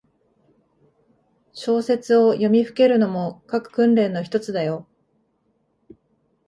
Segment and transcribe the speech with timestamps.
[1.53, 4.87] 小説を読みふけるのも、書く訓練のひとつだよ。